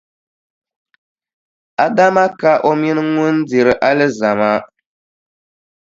Adama 1.85 2.25
ka 2.39 2.51
o 2.69 2.71
mini 2.81 3.03
ŋun 3.13 3.35
diri 3.49 3.73
alizama. 3.89 4.51